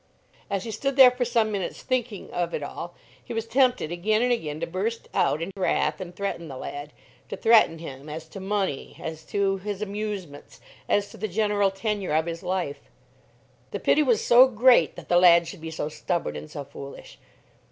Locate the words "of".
2.31-2.55, 12.15-12.25